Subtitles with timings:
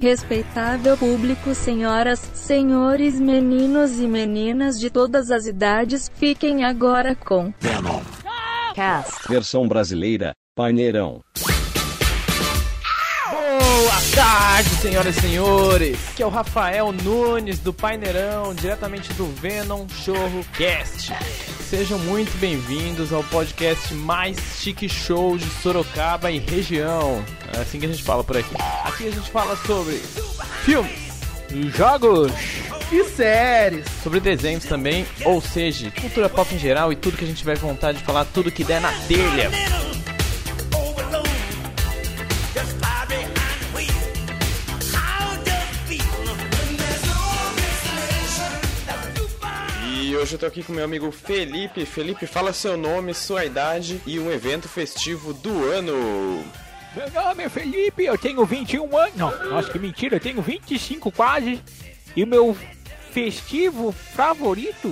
[0.00, 8.00] Respeitável público, senhoras, senhores, meninos e meninas de todas as idades, fiquem agora com Venom.
[8.74, 9.26] Cast.
[9.28, 11.20] Versão brasileira, Paineirão.
[13.30, 15.98] Boa tarde, senhoras e senhores.
[16.10, 21.12] Aqui é o Rafael Nunes do Paineirão, diretamente do Venom Chorro Cast.
[21.68, 27.24] Sejam muito bem-vindos ao podcast mais chique show de Sorocaba e região.
[27.56, 28.54] É assim que a gente fala por aqui.
[28.84, 29.94] Aqui a gente fala sobre
[30.62, 30.92] filmes,
[31.74, 32.30] jogos
[32.92, 33.86] e séries.
[34.02, 37.56] Sobre desenhos também, ou seja, cultura pop em geral e tudo que a gente tiver
[37.56, 39.50] vontade de falar, tudo que der na telha.
[49.94, 51.86] E hoje eu tô aqui com meu amigo Felipe.
[51.86, 56.44] Felipe, fala seu nome, sua idade e um evento festivo do ano.
[56.96, 59.16] Meu nome é Felipe, eu tenho 21 anos.
[59.16, 61.60] Não, nossa, que mentira, eu tenho 25 quase.
[62.16, 62.56] E o meu
[63.10, 64.90] festivo favorito,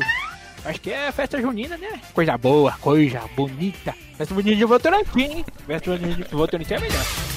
[0.66, 1.98] acho que é a festa junina, né?
[2.12, 3.94] Coisa boa, coisa bonita.
[4.18, 5.44] Festa bonita de Votorantim, hein?
[5.66, 7.33] Festa bonita de Votorantim é melhor.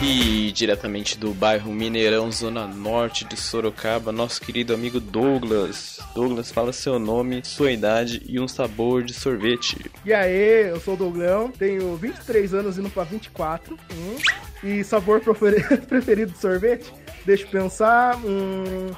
[0.00, 5.98] E diretamente do bairro Mineirão, zona norte de Sorocaba, nosso querido amigo Douglas.
[6.14, 9.90] Douglas, fala seu nome, sua idade e um sabor de sorvete.
[10.04, 13.76] E aí, eu sou o Douglão, tenho 23 anos indo pra 24.
[13.92, 14.16] Hum,
[14.62, 15.20] e sabor
[15.88, 16.92] preferido de sorvete?
[17.26, 18.16] Deixa eu pensar.
[18.18, 18.92] Hum,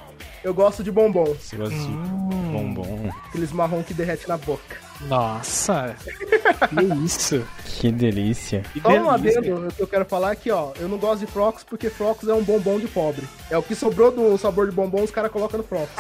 [0.44, 1.34] eu gosto de bombom.
[1.34, 2.52] Você gosta de hum.
[2.52, 3.10] bombom?
[3.26, 4.89] Aqueles marrom que derrete na boca.
[5.08, 5.94] Nossa!
[6.68, 7.44] que isso!
[7.64, 8.62] Que delícia!
[8.72, 10.72] Que Só um adendo que eu quero falar aqui, ó.
[10.78, 13.26] Eu não gosto de flocos porque flocos é um bombom de pobre.
[13.50, 15.90] É o que sobrou do sabor de bombom, os caras colocam no flocos.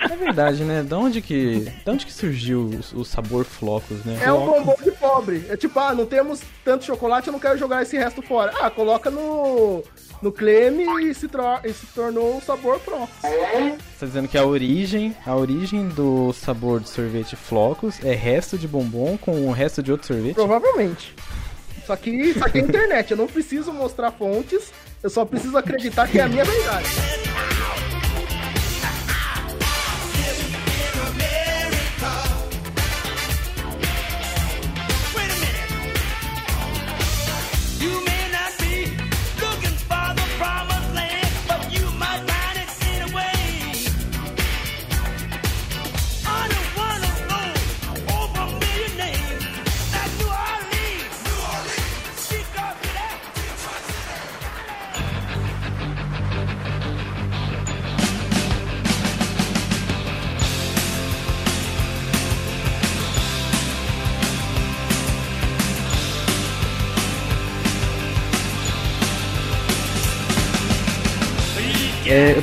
[0.00, 0.82] É verdade, né?
[0.82, 4.18] Da onde que, da onde que surgiu o, o sabor flocos, né?
[4.22, 5.46] É um bombom de pobre.
[5.48, 8.52] É tipo, ah, não temos tanto chocolate, eu não quero jogar esse resto fora.
[8.60, 9.82] Ah, coloca no
[10.22, 11.28] no creme e se,
[11.64, 13.08] e se tornou o sabor flocos.
[13.20, 18.58] Você tá dizendo que a origem, a origem do sabor de sorvete flocos é resto
[18.58, 20.34] de bombom com o resto de outro sorvete?
[20.34, 21.14] Provavelmente.
[21.86, 24.72] Só que isso aqui é internet, eu não preciso mostrar fontes,
[25.02, 27.19] eu só preciso acreditar que é a minha verdade.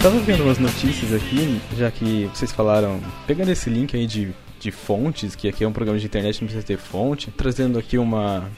[0.07, 4.71] Tava vendo umas notícias aqui, já que vocês falaram, pegando esse link aí de, de
[4.71, 8.49] fontes, que aqui é um programa de internet, não precisa ter fonte, trazendo aqui uma.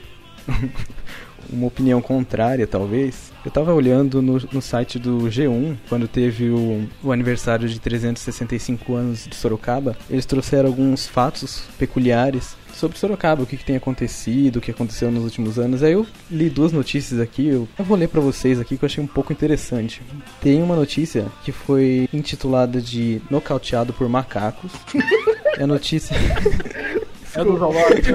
[1.52, 3.32] Uma opinião contrária, talvez.
[3.44, 8.94] Eu tava olhando no, no site do G1, quando teve o, o aniversário de 365
[8.94, 14.58] anos de Sorocaba, eles trouxeram alguns fatos peculiares sobre Sorocaba, o que, que, tem acontecido,
[14.58, 15.84] o que aconteceu nos últimos anos.
[15.84, 18.88] Aí eu li duas notícias aqui, eu, eu vou ler para vocês aqui que eu
[18.88, 20.02] achei um pouco interessante.
[20.42, 24.72] Tem uma notícia que foi intitulada de Nocauteado por Macacos.
[25.58, 26.16] é a notícia.
[27.36, 28.10] É do zoológico.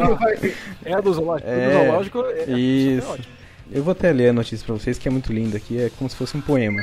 [0.84, 1.48] é do zoológico.
[1.48, 3.18] É, do zoológico é, isso.
[3.70, 6.08] Eu vou até ler a notícia para vocês, que é muito linda aqui, é como
[6.08, 6.82] se fosse um poema.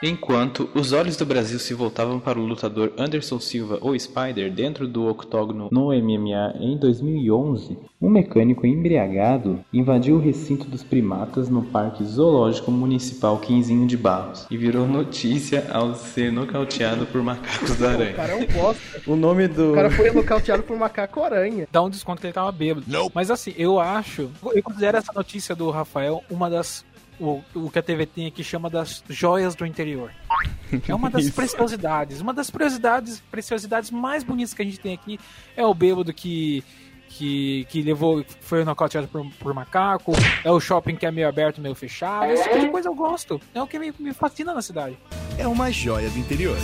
[0.00, 4.86] Enquanto os olhos do Brasil se voltavam para o lutador Anderson Silva ou Spider dentro
[4.86, 11.64] do octógono no MMA em 2011, um mecânico embriagado invadiu o recinto dos primatas no
[11.64, 18.12] Parque Zoológico Municipal Quinzinho de Barros e virou notícia ao ser nocauteado por macacos aranha.
[18.12, 19.02] O cara é um bosta.
[19.04, 19.72] O nome do.
[19.72, 21.66] O cara foi nocauteado por macaco aranha.
[21.72, 22.86] Dá um desconto que ele tava bêbado.
[22.86, 23.10] Não.
[23.12, 24.30] Mas assim, eu acho.
[24.54, 26.84] Eu considero essa notícia do Rafael uma das
[27.20, 30.12] o, o que a TV tem aqui chama das joias do interior.
[30.86, 32.20] É uma das preciosidades.
[32.20, 35.18] Uma das preciosidades, preciosidades mais bonitas que a gente tem aqui
[35.56, 36.64] é o bêbado que
[37.08, 40.12] que, que levou, foi nocauteado por, por macaco,
[40.44, 42.30] é o shopping que é meio aberto, meio fechado.
[42.30, 43.40] Esse tipo de coisa eu gosto.
[43.54, 44.98] É o que me, me fascina na cidade.
[45.38, 46.58] É uma joia do interior.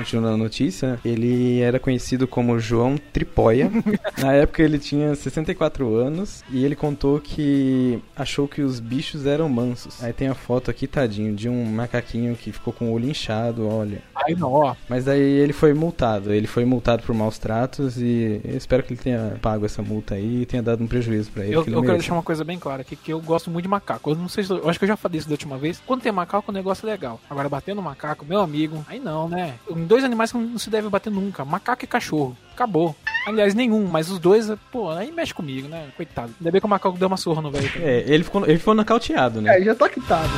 [0.00, 3.70] Continuando a notícia, ele era conhecido como João Tripóia.
[4.18, 9.48] Na época ele tinha 64 anos e ele contou que achou que os bichos eram
[9.48, 10.02] mansos.
[10.02, 13.68] Aí tem a foto aqui, tadinho, de um macaquinho que ficou com o olho inchado,
[13.68, 14.02] olha.
[14.14, 14.74] Ai, não, ó.
[14.88, 16.32] Mas aí ele foi multado.
[16.32, 20.14] Ele foi multado por maus tratos e eu espero que ele tenha pago essa multa
[20.14, 21.54] aí e tenha dado um prejuízo pra ele.
[21.54, 23.64] Eu, que ele eu quero deixar uma coisa bem clara aqui, que eu gosto muito
[23.64, 24.10] de macaco.
[24.10, 25.82] Eu não sei se eu acho que eu já falei isso da última vez.
[25.86, 27.20] Quando tem macaco, o negócio é legal.
[27.28, 29.54] Agora, bater no macaco, meu amigo, aí não, né?
[29.68, 32.36] Em dois animais que não se deve bater nunca: macaco e cachorro.
[32.52, 32.94] Acabou.
[33.26, 35.88] Aliás, nenhum, mas os dois, pô, aí mexe comigo, né?
[35.96, 36.32] Coitado.
[36.38, 37.70] Ainda bem que o macaco deu uma surra no velho.
[37.76, 39.58] É, ele ficou, ele ficou nocauteado, né?
[39.58, 40.30] É, já tá quitado.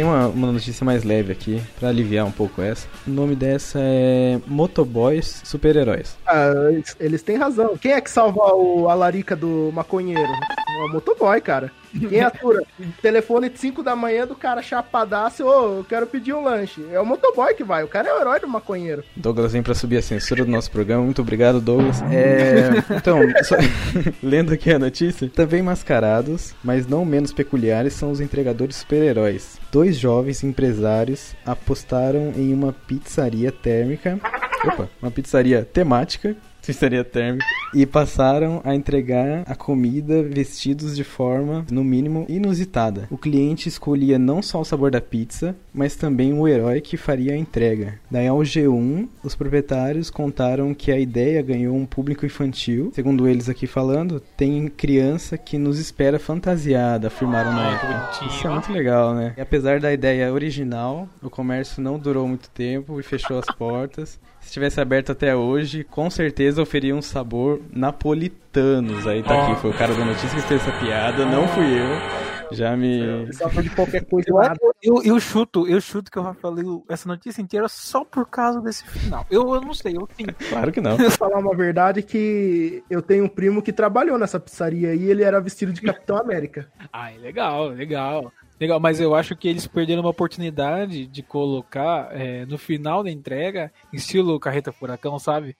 [0.00, 2.88] Tem uma, uma notícia mais leve aqui, pra aliviar um pouco essa.
[3.06, 6.16] O nome dessa é Motoboys Super-Heróis.
[6.26, 7.76] Ah, eles- eles têm razão.
[7.76, 10.22] Quem é que salva o, a larica do maconheiro?
[10.22, 11.70] É o motoboy, cara.
[12.08, 12.62] Quem atura?
[13.02, 16.82] Telefone de 5 da manhã do cara chapadaço, ô, eu quero pedir um lanche.
[16.92, 19.04] É o motoboy que vai, o cara é o herói do maconheiro.
[19.14, 21.02] Douglas vem pra subir a censura do nosso programa.
[21.04, 22.00] Muito obrigado, Douglas.
[22.10, 23.56] É, então, só-
[24.22, 25.28] lendo aqui a notícia.
[25.28, 29.59] Também mascarados, mas não menos peculiares, são os entregadores super-heróis.
[29.72, 34.18] Dois jovens empresários apostaram em uma pizzaria térmica.
[34.64, 36.36] Opa, uma pizzaria temática.
[36.66, 37.44] Pizzaria térmica.
[37.74, 43.06] E passaram a entregar a comida vestidos de forma, no mínimo, inusitada.
[43.10, 47.34] O cliente escolhia não só o sabor da pizza, mas também o herói que faria
[47.34, 48.00] a entrega.
[48.10, 52.90] Daí ao G1, os proprietários contaram que a ideia ganhou um público infantil.
[52.94, 58.26] Segundo eles aqui falando, tem criança que nos espera fantasiada, afirmaram na Ai, época.
[58.26, 59.34] Isso é muito legal, né?
[59.36, 64.18] E apesar da ideia original, o comércio não durou muito tempo e fechou as portas.
[64.40, 69.06] Se tivesse aberto até hoje, com certeza oferia um sabor napolitanos.
[69.06, 72.30] Aí tá aqui, foi o cara da notícia que fez essa piada, não fui eu.
[72.52, 73.32] Já me.
[73.32, 77.40] Salva de qualquer coisa Eu, eu, eu chuto, eu chuto que eu falei essa notícia
[77.40, 79.24] inteira só por causa desse final.
[79.30, 80.26] Eu, eu não sei, eu sim.
[80.50, 80.96] Claro que não.
[80.96, 85.22] Vou falar uma verdade que eu tenho um primo que trabalhou nessa pizzaria e ele
[85.22, 86.68] era vestido de Capitão América.
[86.92, 88.32] Ai, legal, legal.
[88.60, 93.10] Legal, mas eu acho que eles perderam uma oportunidade de colocar é, no final da
[93.10, 95.56] entrega, estilo carreta furacão, sabe?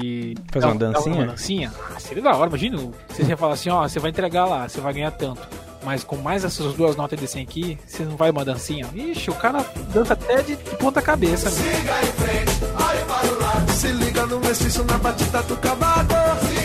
[0.00, 1.16] E Fazer uma dancinha?
[1.16, 1.72] Uma dancinha?
[1.94, 2.78] Ah, seria da hora, imagina.
[3.08, 5.40] Você ia falar assim, ó, você vai entregar lá, você vai ganhar tanto.
[5.82, 8.86] Mas com mais essas duas notas desse aqui, você não vai uma dancinha?
[8.94, 11.50] Ixi, o cara dança até de, de ponta cabeça.
[11.50, 11.56] Né?
[13.68, 16.57] Se liga no mestiço na batida do cavaco.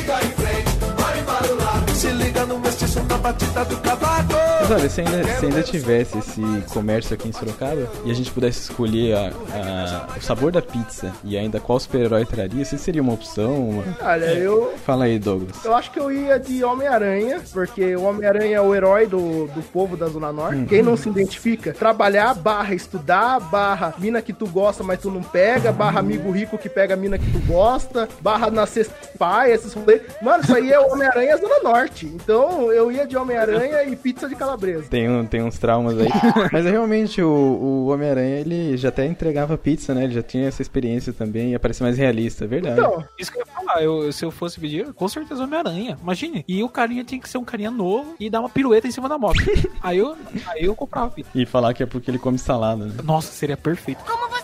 [3.24, 4.34] Batida do cavaco.
[4.60, 6.42] Mas olha, se ainda, se ainda tivesse esse
[6.74, 11.12] comércio aqui em Sorocaba e a gente pudesse escolher a- a- o sabor da pizza
[11.24, 13.70] e ainda qual super-herói traria, se seria uma opção?
[13.70, 15.64] uma- Olha, eu, Fala aí, Douglas.
[15.64, 19.62] eu acho que eu ia de Homem-Aranha, porque o Homem-Aranha é o herói do, do
[19.72, 20.66] povo da Zona Norte.
[20.66, 25.24] Quem não se identifica, trabalhar, barra estudar, barra mina que tu gosta, mas tu não
[25.24, 28.88] pega, barra amigo rico que pega a mina que tu gosta, barra nascer
[29.18, 30.02] pai, esses rolês.
[30.22, 32.06] Mano, isso aí é o Homem-Aranha Zona Norte.
[32.06, 34.84] Então eu ia de Homem-Aranha e pizza de calabresa.
[34.90, 36.10] Tem, um- tem uns traumas aí.
[36.52, 40.04] Mas é realmente o, o Homem-Aranha, ele já até entregava pizza, né?
[40.06, 42.80] Ele já tinha essa experiência também e aparecia mais realista, é verdade.
[42.80, 45.98] Então, Isso que eu ia falar, eu, se eu fosse pedir, com certeza Homem-Aranha.
[46.02, 46.44] Imagine.
[46.48, 49.08] E o carinha tinha que ser um carinha novo e dar uma pirueta em cima
[49.10, 49.40] da moto.
[49.82, 50.16] aí eu,
[50.48, 51.30] aí eu comprava pizza.
[51.36, 52.94] E falar que é porque ele come salada, né?
[53.04, 54.04] Nossa, seria perfeito.
[54.06, 54.43] Como você?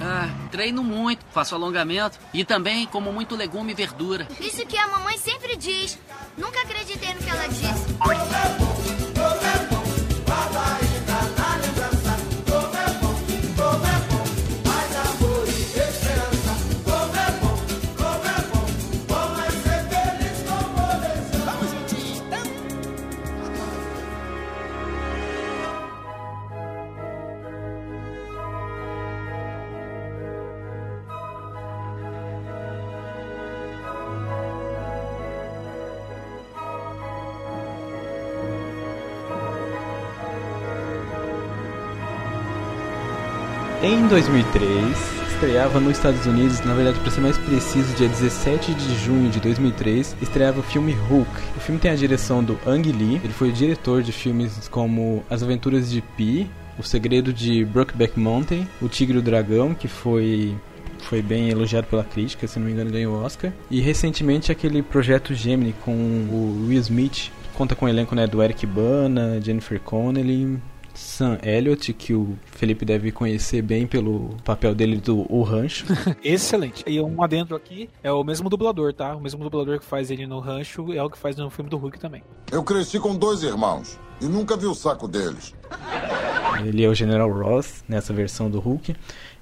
[0.00, 4.28] Ah, treino muito, faço alongamento e também como muito legume e verdura.
[4.40, 5.98] Isso que a mamãe sempre diz.
[6.36, 8.97] Nunca acreditei no que ela disse.
[43.88, 44.98] Em 2003,
[45.32, 49.40] estreava nos Estados Unidos, na verdade, para ser mais preciso, dia 17 de junho de
[49.40, 51.30] 2003, estreava o filme Hulk.
[51.56, 55.24] O filme tem a direção do Ang Lee, ele foi o diretor de filmes como
[55.30, 59.88] As Aventuras de Pi, O Segredo de Brokeback Mountain, O Tigre e o Dragão, que
[59.88, 60.54] foi
[60.98, 63.54] foi bem elogiado pela crítica, se não me engano ganhou Oscar.
[63.70, 68.42] E recentemente aquele projeto Gemini com o Will Smith, conta com o elenco né, do
[68.42, 70.60] Eric Bana, Jennifer Connelly,
[70.98, 75.86] Sam Elliott, que o Felipe deve conhecer bem pelo papel dele do O Rancho.
[76.22, 76.84] Excelente.
[76.86, 79.14] E um adentro aqui é o mesmo dublador, tá?
[79.14, 81.76] O mesmo dublador que faz ele no Rancho é o que faz no filme do
[81.76, 82.22] Hulk também.
[82.50, 85.54] Eu cresci com dois irmãos e nunca vi o saco deles.
[86.64, 88.94] Ele é o General Ross nessa versão do Hulk.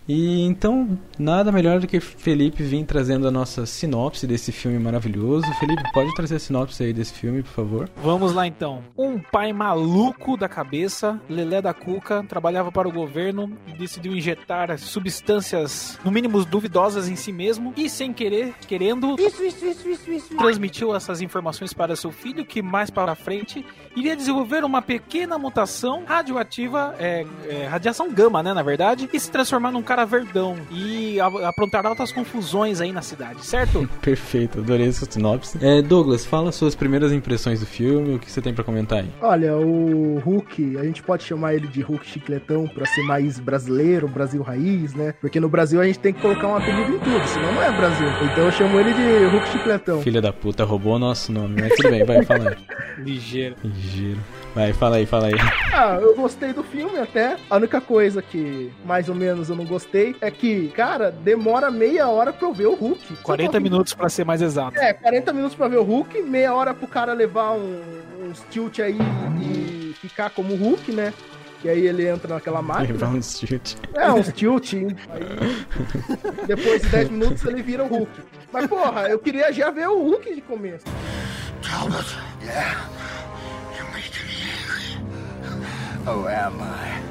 [0.08, 5.52] E então, nada melhor do que Felipe vir trazendo a nossa sinopse desse filme maravilhoso.
[5.54, 7.90] Felipe, pode trazer a sinopse aí desse filme, por favor?
[7.96, 8.84] Vamos lá então.
[8.96, 14.78] Um pai maluco da cabeça, Lelé da Cuca, trabalhava para o governo e decidiu injetar
[14.78, 20.10] substâncias, no mínimo duvidosas em si mesmo e sem querer, querendo, Isso, isso, isso, isso,
[20.12, 20.36] isso.
[20.36, 23.64] transmitiu essas informações para seu filho, que mais para frente
[23.96, 29.30] iria desenvolver uma pequena mutação radioativa, é, é, radiação gama, né, na verdade, e se
[29.30, 33.88] transformar num cara verdão e aprontar altas confusões aí na cidade, certo?
[34.00, 35.58] Perfeito, adorei essa sinopse.
[35.60, 39.10] É, Douglas, fala suas primeiras impressões do filme, o que você tem pra comentar aí?
[39.20, 44.08] Olha, o Hulk, a gente pode chamar ele de Hulk chicletão pra ser mais brasileiro,
[44.08, 45.14] Brasil raiz, né?
[45.20, 47.72] Porque no Brasil a gente tem que colocar um apelido em tudo, senão não é
[47.72, 48.08] Brasil.
[48.22, 50.02] Então eu chamo ele de Hulk chicletão.
[50.02, 52.56] Filha da puta, roubou o nosso nome, mas tudo bem, vai, fala aí.
[53.04, 53.56] Ligeiro.
[53.62, 54.20] Ligeiro.
[54.54, 55.34] Vai, fala aí, fala aí.
[55.72, 57.36] Ah, eu gostei do filme até.
[57.48, 62.08] A única coisa que mais ou menos eu não gostei é que, cara, demora meia
[62.08, 63.16] hora pra eu ver o Hulk.
[63.16, 64.78] Só 40 pra- minutos pra ser mais exato.
[64.78, 67.82] É, 40 minutos pra ver o Hulk, meia hora pro cara levar um-
[68.28, 68.98] uns tilt aí
[69.42, 71.12] e ficar como o Hulk, né?
[71.62, 72.92] Que aí ele entra naquela máquina.
[72.92, 73.76] Levar um chute.
[73.94, 74.74] É, uns tilt.
[74.74, 74.86] Aí,
[76.46, 78.10] depois de 10 minutos ele vira o Hulk.
[78.52, 80.84] Mas, porra, eu queria já ver o Hulk de começo.
[81.62, 82.04] Talbot.
[82.44, 82.88] Yeah.
[86.08, 87.06] Oh, am I?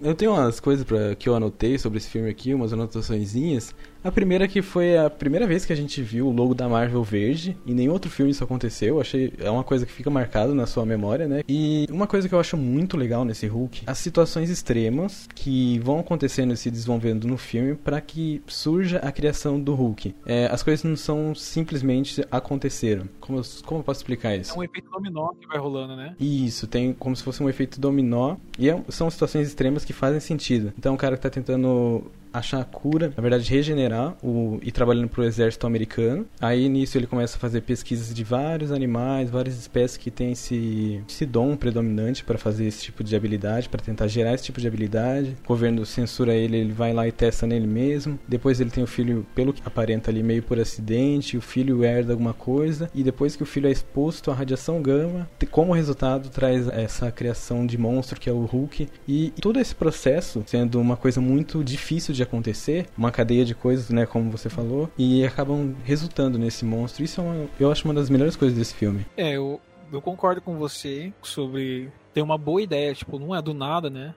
[0.00, 3.74] Eu, tenho umas coisas pra, que eu anotei sobre esse filme aqui, umas anotaçõezinhas.
[4.04, 7.02] A primeira que foi a primeira vez que a gente viu o logo da Marvel
[7.04, 7.56] verde.
[7.66, 9.00] Em nenhum outro filme isso aconteceu.
[9.00, 11.42] Achei é uma coisa que fica marcada na sua memória, né?
[11.48, 16.00] E uma coisa que eu acho muito legal nesse Hulk, as situações extremas que vão
[16.00, 20.14] acontecendo e se desenvolvendo no filme para que surja a criação do Hulk.
[20.26, 23.04] É, as coisas não são simplesmente aconteceram.
[23.20, 24.52] Como, eu- como eu posso explicar isso?
[24.54, 26.14] É um efeito dominó que vai rolando, né?
[26.18, 28.36] Isso, tem como se fosse um efeito dominó.
[28.58, 30.72] E é- são situações extremas que fazem sentido.
[30.76, 35.08] Então, o cara que tá tentando achar a cura, na verdade, regenerar o, e trabalhando
[35.08, 36.26] pro exército americano.
[36.40, 41.00] Aí, nisso, ele começa a fazer pesquisas de vários animais, várias espécies que têm esse,
[41.08, 44.66] esse dom predominante para fazer esse tipo de habilidade, para tentar gerar esse tipo de
[44.66, 45.36] habilidade.
[45.44, 48.18] O governo censura ele, ele vai lá e testa nele mesmo.
[48.26, 51.36] Depois, ele tem o filho, pelo que aparenta ali, meio por acidente.
[51.36, 52.90] O filho herda alguma coisa.
[52.94, 57.66] E depois que o filho é exposto à radiação gama, como resultado, traz essa criação
[57.66, 58.88] de monstro que é o Hulk.
[59.06, 63.90] E todo esse processo sendo uma coisa muito difícil de acontecer, uma cadeia de coisas,
[63.90, 67.04] né, como você falou, e acabam resultando nesse monstro.
[67.04, 69.06] Isso é uma, eu acho uma das melhores coisas desse filme.
[69.16, 69.60] É, eu,
[69.92, 74.14] eu concordo com você sobre ter uma boa ideia, tipo, não é do nada, né?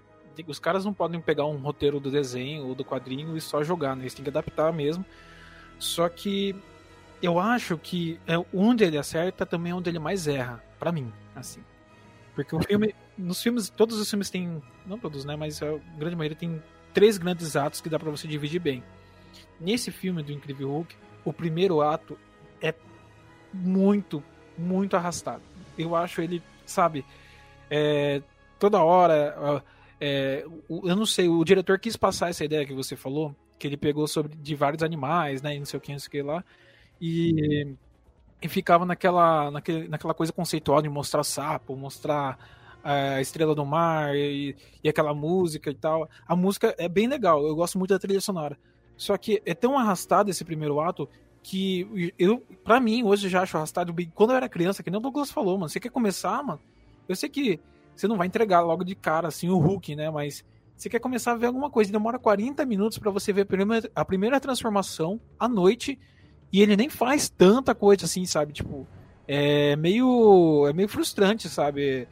[0.47, 3.95] Os caras não podem pegar um roteiro do desenho ou do quadrinho e só jogar,
[3.95, 4.03] né?
[4.03, 5.05] Eles têm que adaptar mesmo.
[5.79, 6.55] Só que
[7.21, 11.11] eu acho que é onde ele acerta também é onde ele mais erra, pra mim,
[11.35, 11.61] assim.
[12.33, 16.15] Porque o filme, nos filmes, todos os filmes têm, não todos, né, mas a grande
[16.15, 16.61] maioria tem
[16.95, 18.81] três grandes atos que dá pra você dividir bem.
[19.59, 22.17] Nesse filme do Incrível Hulk, o primeiro ato
[22.61, 22.73] é
[23.53, 24.23] muito,
[24.57, 25.43] muito arrastado.
[25.77, 27.05] Eu acho ele, sabe,
[27.69, 28.21] é,
[28.57, 29.61] toda hora.
[29.99, 33.77] é, eu não sei, o diretor quis passar essa ideia que você falou, que ele
[33.77, 36.21] pegou sobre de vários animais, né, e não sei o que, não sei o que
[36.21, 36.43] lá,
[36.99, 37.75] e,
[38.41, 42.37] e ficava naquela, naquele, naquela coisa conceitual de mostrar sapo, mostrar
[42.85, 46.07] a estrela do mar e, e aquela música e tal.
[46.27, 48.57] A música é bem legal, eu gosto muito da trilha sonora.
[48.95, 51.09] Só que é tão arrastado esse primeiro ato
[51.41, 53.93] que eu, pra mim, hoje já acho arrastado.
[54.13, 56.59] Quando eu era criança, que nem o Douglas falou, mano, você quer começar, mano?
[57.07, 57.59] Eu sei que
[57.95, 60.09] você não vai entregar logo de cara, assim, o Hulk, né?
[60.09, 60.43] Mas
[60.75, 63.91] você quer começar a ver alguma coisa, demora 40 minutos pra você ver a primeira,
[63.95, 65.99] a primeira transformação à noite
[66.51, 68.53] e ele nem faz tanta coisa assim, sabe?
[68.53, 68.87] Tipo,
[69.27, 72.07] é meio, é meio frustrante, sabe?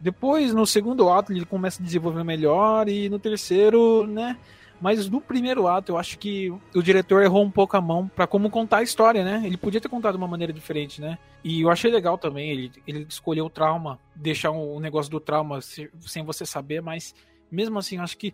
[0.00, 4.38] Depois, no segundo ato, ele começa a desenvolver melhor e no terceiro, né?
[4.80, 8.28] Mas no primeiro ato, eu acho que o diretor errou um pouco a mão pra
[8.28, 9.42] como contar a história, né?
[9.44, 11.18] Ele podia ter contado de uma maneira diferente, né?
[11.42, 15.18] E eu achei legal também, ele, ele escolheu o trauma, deixar o um negócio do
[15.18, 17.12] trauma se- sem você saber, mas
[17.50, 18.32] mesmo assim, eu acho que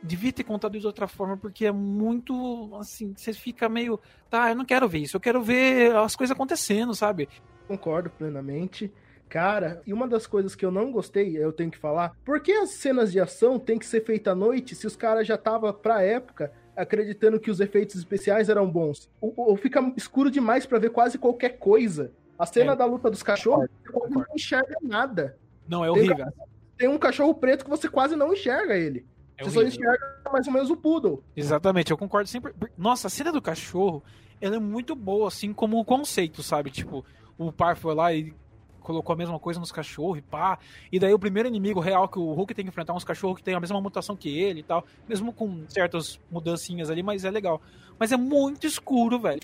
[0.00, 3.98] devia ter contado de outra forma, porque é muito, assim, você fica meio,
[4.30, 7.28] tá, eu não quero ver isso, eu quero ver as coisas acontecendo, sabe?
[7.66, 8.92] Concordo plenamente.
[9.32, 12.52] Cara, e uma das coisas que eu não gostei, eu tenho que falar, por que
[12.52, 15.72] as cenas de ação tem que ser feita à noite se os caras já tava
[15.72, 19.08] pra época acreditando que os efeitos especiais eram bons?
[19.22, 22.12] Ou, fica escuro demais para ver quase qualquer coisa.
[22.38, 22.76] A cena é.
[22.76, 25.34] da luta dos cachorros, você não enxerga nada.
[25.66, 26.16] Não, é horrível.
[26.16, 26.34] Tem,
[26.76, 29.06] tem um cachorro preto que você quase não enxerga ele.
[29.38, 29.76] É você horrível.
[29.76, 31.24] só enxerga mais ou menos o poodle.
[31.34, 32.52] Exatamente, eu concordo sempre.
[32.76, 34.04] Nossa, a cena do cachorro,
[34.42, 36.70] ela é muito boa, assim, como o conceito, sabe?
[36.70, 37.02] Tipo,
[37.38, 38.34] o par foi lá e
[38.82, 40.58] colocou a mesma coisa nos cachorros e pá.
[40.90, 43.38] E daí o primeiro inimigo real que o Hulk tem que enfrentar é uns cachorros
[43.38, 44.84] que tem a mesma mutação que ele e tal.
[45.08, 47.60] Mesmo com certas mudancinhas ali, mas é legal.
[47.98, 49.40] Mas é muito escuro, velho.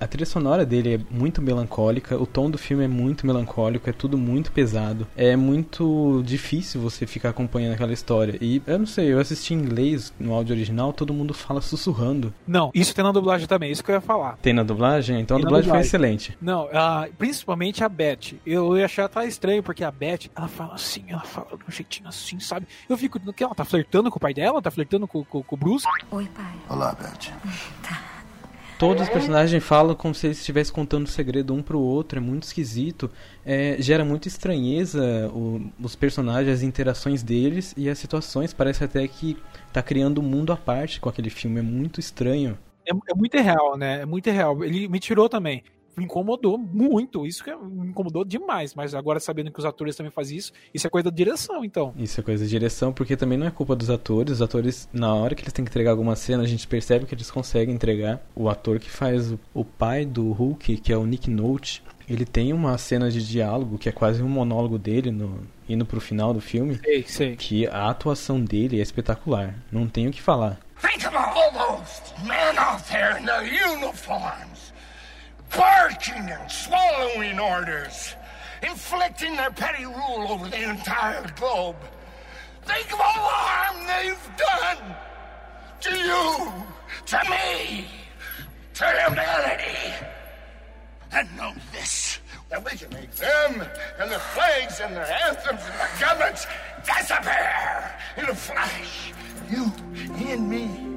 [0.00, 3.92] A trilha sonora dele é muito melancólica, o tom do filme é muito melancólico, é
[3.92, 5.06] tudo muito pesado.
[5.16, 8.38] É muito difícil você ficar acompanhando aquela história.
[8.40, 12.32] E eu não sei, eu assisti em inglês no áudio original, todo mundo fala sussurrando.
[12.46, 14.36] Não, isso tem na dublagem também, isso que eu ia falar.
[14.42, 15.20] Tem na dublagem?
[15.20, 16.36] Então tem a dublagem, dublagem, foi excelente.
[16.40, 18.34] Não, uh, principalmente a Beth.
[18.44, 21.70] Eu ia achar até estranho, porque a Beth, ela fala assim, ela fala de um
[21.70, 22.66] jeitinho assim, sabe?
[22.88, 24.60] Eu fico, que ela tá flertando com o pai dela?
[24.60, 25.86] Tá flertando com, com, com o Bruce?
[26.10, 26.54] Oi, pai.
[26.68, 27.32] Olá, Beth.
[27.82, 28.15] Tá.
[28.78, 32.20] Todos os personagens falam como se eles estivessem contando o segredo um pro outro, é
[32.20, 33.10] muito esquisito.
[33.44, 38.52] É, gera muita estranheza o, os personagens, as interações deles e as situações.
[38.52, 39.36] Parece até que
[39.72, 42.58] tá criando um mundo à parte com aquele filme, é muito estranho.
[42.86, 44.02] É, é muito real, né?
[44.02, 44.62] É muito real.
[44.62, 45.62] Ele me tirou também
[45.96, 47.26] me incomodou muito.
[47.26, 48.74] Isso que me incomodou demais.
[48.74, 51.94] Mas agora sabendo que os atores também fazem isso, isso é coisa da direção, então.
[51.96, 54.34] Isso é coisa da direção, porque também não é culpa dos atores.
[54.34, 57.14] Os atores, na hora que eles têm que entregar alguma cena, a gente percebe que
[57.14, 58.20] eles conseguem entregar.
[58.34, 62.52] O ator que faz o, pai do Hulk, que é o Nick Nolte, ele tem
[62.52, 66.40] uma cena de diálogo que é quase um monólogo dele no, indo pro final do
[66.40, 66.78] filme.
[66.84, 67.36] Sei, sei.
[67.36, 69.54] Que a atuação dele é espetacular.
[69.72, 70.58] Não tenho o que falar.
[70.80, 74.65] Think of all those men out there in their uniforms.
[75.56, 78.14] Barking and swallowing orders,
[78.62, 81.76] inflicting their petty rule over the entire globe.
[82.64, 84.96] Think of all the harm they've done
[85.80, 86.52] to you,
[87.06, 87.86] to me,
[88.74, 89.94] to humanity.
[91.12, 92.18] And know this,
[92.50, 93.64] that we can make them
[93.98, 96.46] and their flags and their anthems and their governments
[96.84, 99.12] disappear in a flash.
[99.50, 99.72] You
[100.28, 100.95] and me.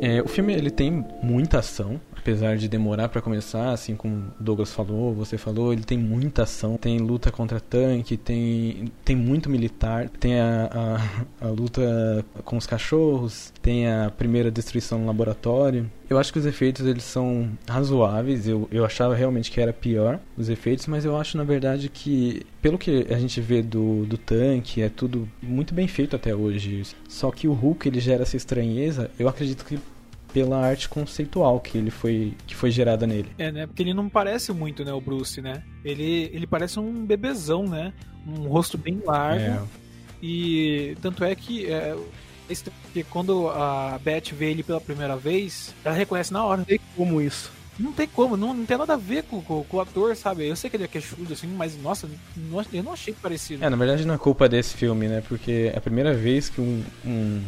[0.00, 4.70] É, o filme ele tem muita ação, apesar de demorar para começar, assim como Douglas
[4.70, 10.10] falou, você falou, ele tem muita ação, tem luta contra tanque, tem, tem muito militar,
[10.10, 10.98] tem a,
[11.40, 15.90] a, a luta com os cachorros, tem a primeira destruição no laboratório.
[16.10, 20.20] Eu acho que os efeitos eles são razoáveis, eu, eu achava realmente que era pior
[20.36, 24.18] os efeitos, mas eu acho na verdade que, pelo que a gente vê do, do
[24.18, 26.82] tanque, é tudo muito bem feito até hoje.
[27.08, 29.78] Só que o Hulk ele gera essa estranheza, eu acredito que
[30.32, 33.30] pela arte conceitual que ele foi que foi gerada nele.
[33.38, 33.66] É, né?
[33.66, 35.62] Porque ele não parece muito, né, o Bruce, né?
[35.84, 37.92] Ele ele parece um bebezão, né?
[38.26, 39.42] Um rosto bem largo.
[39.42, 39.62] É.
[40.22, 41.96] E tanto é que é,
[42.92, 46.58] que quando a Beth vê ele pela primeira vez, ela reconhece na hora.
[46.58, 47.52] Não tem como isso.
[47.78, 50.48] Não tem como, não, não tem nada a ver com, com, com, o ator, sabe?
[50.48, 53.64] Eu sei que ele é queixudo, assim, mas nossa, não, eu não achei parecido.
[53.64, 55.22] É, na verdade não é culpa desse filme, né?
[55.28, 57.40] Porque é a primeira vez que um, um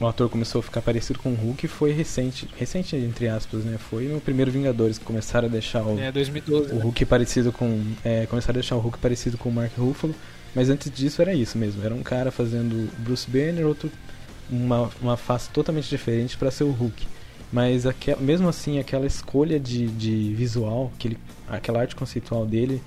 [0.00, 3.78] o ator começou a ficar parecido com o Hulk foi recente, recente entre aspas, né?
[3.78, 6.82] Foi no primeiro Vingadores que começaram a deixar o, é, 2012, o né?
[6.82, 10.14] Hulk parecido com, é, começaram a deixar o Hulk parecido com o Mark Ruffalo,
[10.54, 13.90] mas antes disso era isso mesmo, era um cara fazendo Bruce Banner, outro
[14.50, 17.06] uma, uma face totalmente diferente para ser o Hulk.
[17.52, 21.16] Mas aquel, mesmo assim, aquela escolha de, de visual, aquele,
[21.48, 22.82] aquela arte conceitual dele,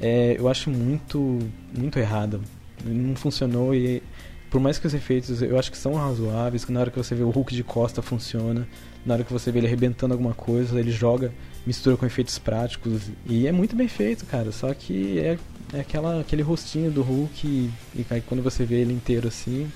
[0.00, 1.38] é, eu acho muito,
[1.76, 2.40] muito errada.
[2.84, 4.02] Não funcionou e
[4.50, 7.14] por mais que os efeitos eu acho que são razoáveis, que na hora que você
[7.14, 8.66] vê o Hulk de costa funciona,
[9.04, 11.32] na hora que você vê ele arrebentando alguma coisa, ele joga,
[11.66, 14.50] mistura com efeitos práticos e é muito bem feito, cara.
[14.52, 15.38] Só que é,
[15.72, 19.70] é aquela, aquele rostinho do Hulk e, e aí quando você vê ele inteiro assim,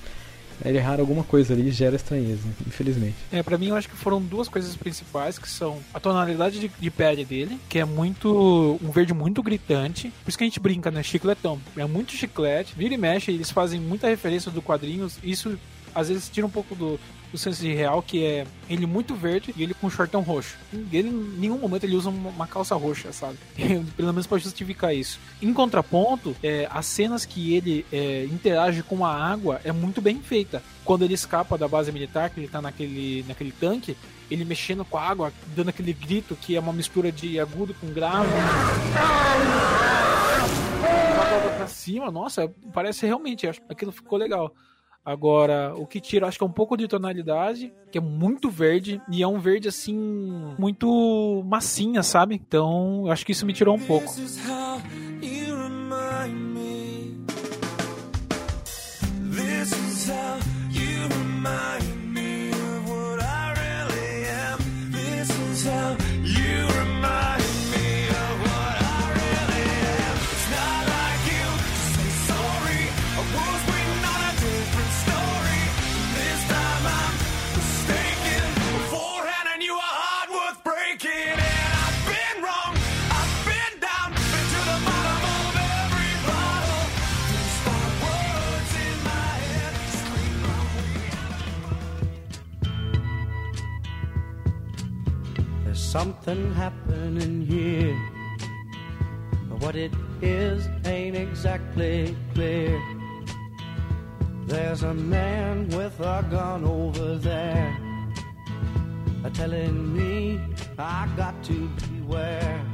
[0.63, 3.15] ele errar alguma coisa ali gera estranheza, infelizmente.
[3.31, 6.67] É, para mim eu acho que foram duas coisas principais, que são a tonalidade de,
[6.67, 8.79] de, pele dele, que é muito.
[8.81, 10.11] um verde muito gritante.
[10.23, 11.03] Por isso que a gente brinca, né?
[11.03, 11.59] Chicletão.
[11.75, 12.73] É muito chiclete.
[12.75, 15.17] Vira e mexe, eles fazem muita referência do quadrinhos.
[15.23, 15.57] Isso
[15.93, 16.99] às vezes tira um pouco do,
[17.33, 20.55] do senso de real, que é ele muito verde e ele com um shortão roxo.
[20.91, 23.39] Ele, em nenhum momento ele usa uma, calça roxa, sabe?
[23.97, 25.19] Pelo menos para justificar isso.
[25.41, 30.21] Em contraponto, é, as cenas que ele é, interage com a água é muito bem
[30.21, 30.61] feita.
[30.85, 33.97] Quando ele escapa da base militar, que ele tá naquele, naquele tanque,
[34.29, 37.87] ele mexendo com a água, dando aquele grito que é uma mistura de agudo com
[37.87, 38.29] grave.
[41.57, 44.53] pra cima, nossa, parece realmente, aquilo ficou legal.
[45.05, 49.01] Agora, o que tira, acho que é um pouco de tonalidade, que é muito verde,
[49.09, 49.95] e é um verde assim,
[50.57, 52.35] muito massinha, sabe?
[52.35, 54.13] Então, acho que isso me tirou um pouco.
[59.35, 59.73] This
[95.93, 97.95] something happening here.
[99.47, 99.91] But what it
[100.23, 102.81] is ain't exactly clear.
[104.47, 107.77] There's a man with a gun over there.
[109.35, 110.39] Telling me
[110.79, 112.72] I got to beware.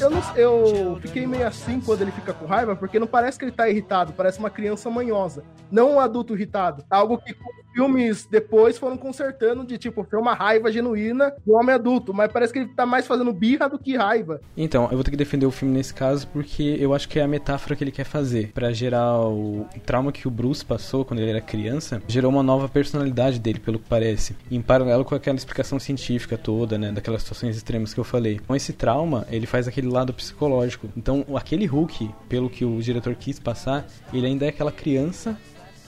[0.00, 3.44] Eu, não, eu fiquei meio assim quando ele fica com raiva, porque não parece que
[3.44, 5.44] ele tá irritado, parece uma criança manhosa.
[5.70, 6.84] Não um adulto irritado.
[6.90, 7.34] Algo que
[7.74, 12.52] filmes depois foram consertando de tipo, foi uma raiva genuína do homem adulto, mas parece
[12.52, 14.40] que ele tá mais fazendo birra do que raiva.
[14.56, 17.22] Então, eu vou ter que defender o filme nesse caso porque eu acho que é
[17.22, 18.52] a metáfora que ele quer fazer.
[18.54, 22.68] Pra gerar o trauma que o Bruce passou quando ele era criança, gerou uma nova
[22.68, 24.36] personalidade dele, pelo que parece.
[24.50, 28.40] Em paralelo com aquela explicação científica toda, né, daquelas situações extremas que eu falei.
[28.46, 30.88] Com esse trauma, ele faz aquele lado psicológico.
[30.96, 35.36] Então, aquele Hulk, pelo que o diretor quis passar, ele ainda é aquela criança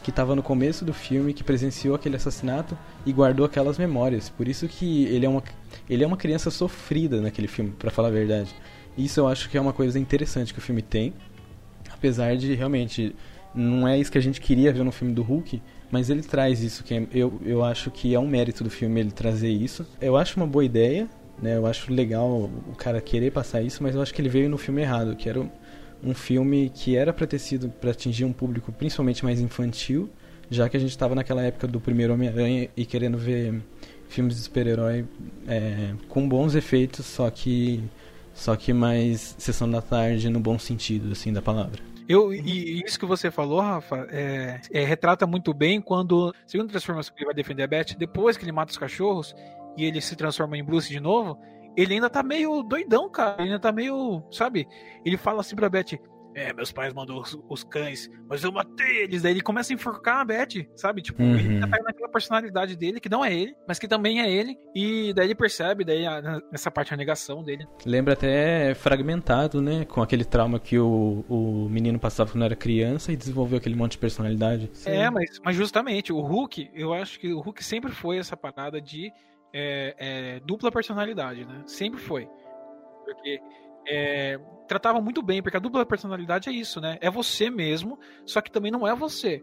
[0.02, 4.28] que estava no começo do filme, que presenciou aquele assassinato e guardou aquelas memórias.
[4.28, 5.42] Por isso que ele é uma,
[5.90, 8.54] ele é uma criança sofrida naquele filme, pra falar a verdade.
[8.96, 11.12] Isso eu acho que é uma coisa interessante que o filme tem,
[11.92, 13.14] apesar de realmente
[13.54, 16.62] não é isso que a gente queria ver no filme do Hulk, mas ele traz
[16.62, 19.86] isso que é- eu, eu acho que é um mérito do filme ele trazer isso.
[20.00, 21.08] Eu acho uma boa ideia,
[21.40, 21.56] né?
[21.56, 24.58] Eu acho legal o cara querer passar isso, mas eu acho que ele veio no
[24.58, 25.50] filme errado, que era um-
[26.14, 30.08] filme que era para ter sido para atingir um público principalmente mais infantil,
[30.50, 33.60] já que a gente estava naquela época do primeiro Homem-Aranha e querendo ver
[34.08, 35.04] filmes de super-herói
[35.48, 37.82] é, com bons efeitos, só que
[38.34, 41.80] só que mais sessão da tarde no bom sentido assim da palavra.
[42.08, 47.12] Eu, e isso que você falou, Rafa, é, é, retrata muito bem quando, segundo transformação
[47.12, 49.34] que ele vai defender a Beth, depois que ele mata os cachorros
[49.76, 51.38] e ele se transforma em Bruce de novo,
[51.76, 53.36] ele ainda tá meio doidão, cara.
[53.42, 54.66] Ele ainda tá meio, sabe?
[55.04, 55.98] Ele fala assim pra Beth:
[56.34, 59.22] É, meus pais mandou os, os cães, mas eu matei eles.
[59.22, 61.00] Daí ele começa a enforcar a Beth, sabe?
[61.02, 61.34] Tipo, Uhum.
[61.34, 64.54] ele tá naquela personalidade dele, que não é ele, mas que também é ele.
[64.74, 67.66] E daí ele percebe, daí a- nessa parte a negação dele.
[67.86, 69.84] Lembra até fragmentado, né?
[69.84, 73.92] Com aquele trauma que o, o menino passava quando era criança e desenvolveu aquele monte
[73.92, 74.70] de personalidade.
[74.86, 78.80] É, mas, mas justamente, o Hulk, eu acho que o Hulk sempre foi essa parada
[78.80, 79.10] de
[79.58, 81.62] é, é, dupla personalidade, né?
[81.64, 82.28] Sempre foi.
[83.06, 83.40] Porque
[83.88, 84.38] é,
[84.68, 86.98] tratava muito bem, porque a dupla personalidade é isso, né?
[87.00, 89.42] É você mesmo, só que também não é você.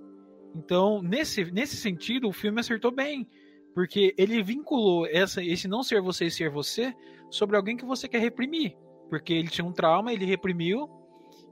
[0.56, 3.28] Então, nesse, nesse sentido, o filme acertou bem.
[3.74, 6.94] Porque ele vinculou essa, esse não ser você e ser você
[7.32, 8.78] sobre alguém que você quer reprimir.
[9.10, 10.88] Porque ele tinha um trauma, ele reprimiu,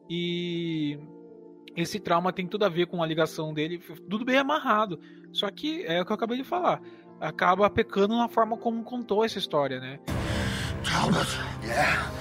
[0.08, 1.00] e
[1.76, 5.00] esse trauma tem tudo a ver com a ligação dele, tudo bem amarrado.
[5.32, 6.80] Só que é o que eu acabei de falar.
[7.22, 10.00] Acaba pecando na forma como contou essa história, né?
[10.84, 11.28] Talbot.
[11.64, 12.12] Yeah.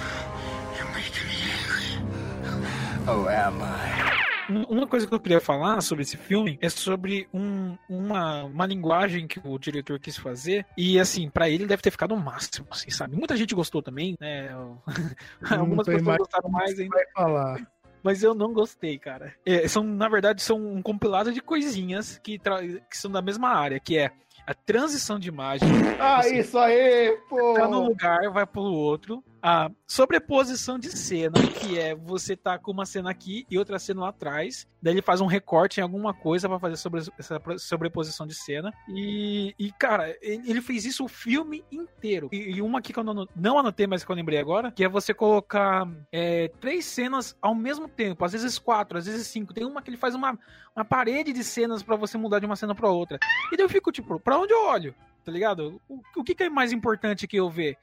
[0.76, 3.08] You're making me angry.
[3.08, 4.52] Oh, am I?
[4.52, 8.66] Um- Uma coisa que eu queria falar sobre esse filme é sobre um- uma, uma
[8.66, 10.66] linguagem que o diretor quis fazer.
[10.76, 13.16] E assim, pra ele deve ter ficado o máximo, assim, sabe?
[13.16, 14.50] Muita gente gostou também, né?
[15.66, 16.94] Algumas pessoas mais gostaram mais ainda.
[16.94, 17.66] vai falar.
[18.02, 19.34] Mas eu não gostei, cara.
[19.46, 23.50] É, são, na verdade, são um compilado de coisinhas que, tra- que são da mesma
[23.50, 24.10] área, que é
[24.46, 25.68] a transição de imagem.
[25.98, 27.54] Ah, isso aí, pô!
[27.54, 29.22] tá num lugar, vai pro outro.
[29.42, 34.02] A sobreposição de cena, que é você tá com uma cena aqui e outra cena
[34.02, 34.68] lá atrás.
[34.82, 38.72] Daí ele faz um recorte em alguma coisa pra fazer sobre, essa sobreposição de cena.
[38.88, 42.28] E, e, cara, ele fez isso o filme inteiro.
[42.32, 44.84] E, e uma aqui que eu não, não anotei, mas que eu lembrei agora, que
[44.84, 48.24] é você colocar é, três cenas ao mesmo tempo.
[48.24, 49.54] Às vezes quatro, às vezes cinco.
[49.54, 50.38] Tem uma que ele faz uma,
[50.76, 53.18] uma parede de cenas pra você mudar de uma cena pra outra.
[53.50, 54.94] E daí eu fico, tipo, pra onde eu olho?
[55.24, 55.80] Tá ligado?
[55.88, 57.76] O, o que, que é mais importante que eu ver?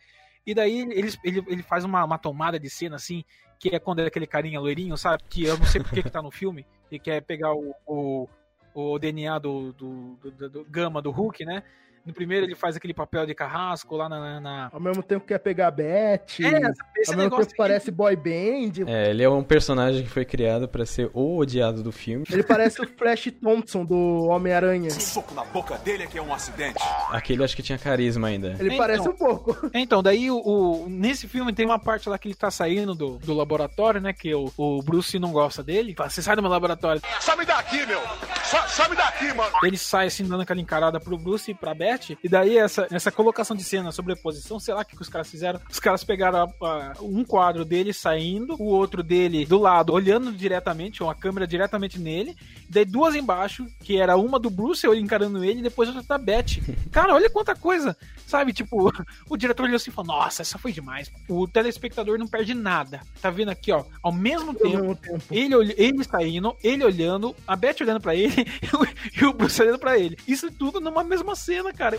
[0.48, 3.24] E daí ele, ele, ele faz uma, uma tomada de cena assim,
[3.60, 5.22] que é quando é aquele carinha loirinho, sabe?
[5.30, 8.30] Que eu não sei por que tá no filme, e quer pegar o, o,
[8.74, 11.64] o DNA do, do, do- do gama do Hulk, né?
[12.08, 14.18] No primeiro ele faz aquele papel de carrasco lá na.
[14.20, 16.22] na- na- Ao mesmo tempo quer pegar a Beth.
[16.42, 18.86] É, esse ao mesmo tempo parece boy band.
[18.88, 22.24] É, ele é um personagem que foi criado pra ser o odiado do filme.
[22.32, 24.90] Ele parece o Flash Thompson do Homem-Aranha.
[24.92, 26.80] soco na boca dele é que é um acidente.
[27.10, 28.56] Aquele acho que tinha carisma ainda.
[28.60, 28.78] Ele Então.
[28.78, 29.70] parece um pouco.
[29.74, 33.18] Então, daí o, o- nesse filme tem uma parte lá que ele tá saindo do,
[33.18, 34.14] do laboratório, né?
[34.14, 35.94] Que o, o Bruce não gosta dele.
[35.96, 37.02] Fala, você sai do meu laboratório.
[37.20, 38.00] Sai daqui, meu!
[38.46, 39.52] Sai, sai daqui, mano!
[39.64, 41.97] Ele sai assim, dando aquela encarada pro Bruce e pra Beth.
[42.24, 45.30] E daí essa, essa colocação de cena, sobreposição, sei lá o que, que os caras
[45.30, 45.60] fizeram.
[45.70, 50.32] Os caras pegaram a- a- um quadro dele saindo, o outro dele do lado, olhando
[50.32, 52.36] diretamente, uma câmera diretamente nele.
[52.70, 56.04] E daí duas embaixo, que era uma do Bruce, eu encarando ele, e depois outra
[56.04, 56.62] da Beth.
[56.92, 57.96] Cara, olha quanta coisa.
[58.26, 58.92] Sabe, tipo,
[59.30, 61.12] o diretor olhou assim e falou: Nossa, essa foi demais.
[61.30, 63.02] O telespectador não perde nada.
[63.22, 63.84] Tá vendo aqui, ó?
[64.04, 65.24] Ao mesmo tempo, mesmo tempo.
[65.32, 68.34] Ele, ele saindo, ele olhando, a Beth olhando pra ele
[69.20, 70.18] e o Bruce olhando pra ele.
[70.28, 71.98] Isso tudo numa mesma cena, cara.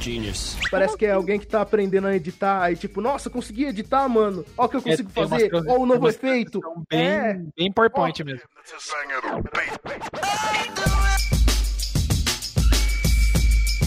[0.00, 0.56] Genius.
[0.70, 2.62] Parece que é alguém que tá aprendendo a editar.
[2.62, 4.44] Aí, tipo, nossa, consegui editar, mano.
[4.56, 5.50] Ó o que eu consigo É, tem umas fazer.
[5.50, 6.60] coisas- Ó o novo umas efeito.
[6.90, 7.40] Bem, É.
[7.56, 8.42] bem PowerPoint mesmo.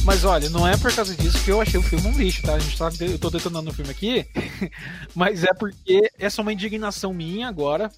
[0.04, 2.56] Mas olha, não é por causa disso que eu achei o filme um lixo, tá?
[2.56, 4.26] A gente tá, eu tô detonando o filme aqui,
[5.14, 7.92] mas é porque essa é uma indignação minha agora,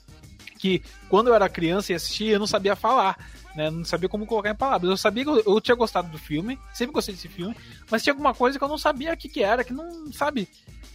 [0.59, 3.15] que quando eu era criança e assistia, eu não sabia falar,
[3.55, 3.69] né?
[3.69, 4.89] Não sabia como colocar em palavras.
[4.89, 7.55] Eu sabia que eu, eu tinha gostado do filme, sempre gostei desse filme,
[7.89, 10.47] mas tinha alguma coisa que eu não sabia o que, que era, que não, sabe?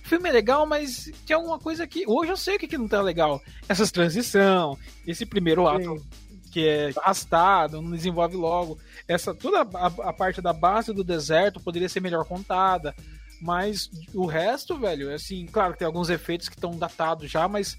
[0.05, 2.05] O filme é legal, mas tinha alguma coisa que.
[2.07, 3.43] Hoje eu sei o que, que não tá legal.
[3.69, 6.03] Essas transição, esse primeiro ato
[6.51, 8.79] que é arrastado, não desenvolve logo.
[9.07, 12.95] Essa toda a, a parte da base do deserto poderia ser melhor contada,
[13.41, 17.79] mas o resto, velho, assim, claro que tem alguns efeitos que estão datados já, mas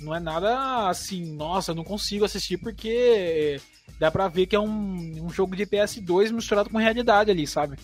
[0.00, 3.60] não é nada assim, nossa, eu não consigo assistir porque
[3.98, 7.76] dá pra ver que é um, um jogo de PS2 misturado com realidade ali, sabe?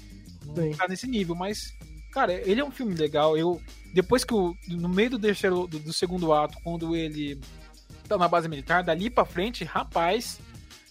[0.45, 0.73] Não Sim.
[0.73, 1.75] tá nesse nível, mas
[2.13, 3.37] cara, ele é um filme legal.
[3.37, 3.61] Eu
[3.93, 7.41] depois que o no meio do terceiro do, do segundo ato, quando ele
[8.09, 10.39] tá na base militar, dali pra frente, rapaz,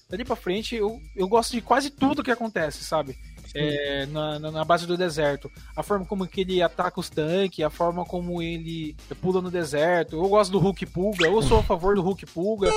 [0.10, 3.18] dali pra frente eu, eu gosto de quase tudo que acontece, sabe?
[3.56, 5.52] É, na, na, base do deserto.
[5.76, 10.16] A forma como que ele ataca os tanques, a forma como ele pula no deserto.
[10.16, 12.70] Eu gosto do Hulk Pulga, eu sou a favor do Hulk Pulga,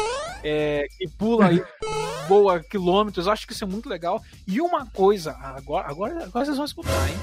[0.44, 1.62] é, que pula e
[2.28, 3.26] voa quilômetros.
[3.26, 4.22] Eu acho que isso é muito legal.
[4.46, 7.16] E uma coisa, agora, agora, agora vocês vão escutar, hein?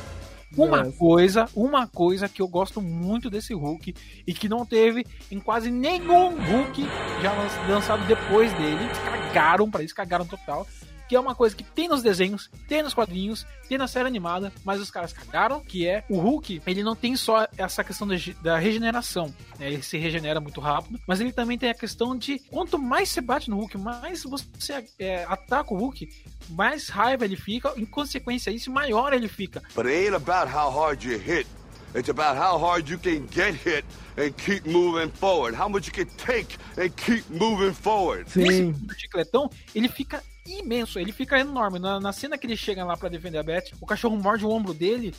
[0.56, 0.98] Uma Nossa.
[0.98, 3.96] coisa, uma coisa que eu gosto muito desse Hulk
[4.28, 6.84] e que não teve em quase nenhum Hulk
[7.24, 8.88] já lan- lançado depois dele.
[9.04, 10.68] Cagaram pra isso, cagaram total.
[11.08, 14.52] Que é uma coisa que tem nos desenhos, tem nos quadrinhos, tem na série animada,
[14.63, 18.16] mas os caras cagaram, que é o Hulk, ele não tem só essa questão da,
[18.16, 19.72] ge- da regeneração, né?
[19.72, 23.22] ele se regenera muito rápido, mas ele também tem a questão de quanto mais você
[23.22, 26.08] bate no Hulk, mais você é, ataca o Hulk,
[26.50, 29.62] mais raiva ele fica, em consequência isso, maior ele fica.
[29.76, 31.48] But it ain't about how hard you hit.
[31.96, 33.86] It's about how hard you can get hit
[34.18, 35.56] and keep moving forward.
[35.56, 38.26] How much you can take and keep moving forward.
[38.36, 41.79] Nesse do chicletão, ele fica imenso, ele fica enorme.
[41.79, 44.49] Na, na cena que ele chega lá pra defender a Beth, o cachorro morde o
[44.49, 45.13] ombro dele